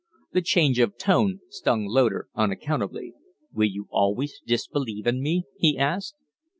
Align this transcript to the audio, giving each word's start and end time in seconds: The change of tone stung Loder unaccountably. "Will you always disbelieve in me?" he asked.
The 0.31 0.41
change 0.41 0.79
of 0.79 0.97
tone 0.97 1.41
stung 1.49 1.85
Loder 1.85 2.27
unaccountably. 2.33 3.13
"Will 3.53 3.69
you 3.69 3.87
always 3.91 4.41
disbelieve 4.47 5.05
in 5.05 5.21
me?" 5.21 5.43
he 5.59 5.77
asked. 5.77 6.15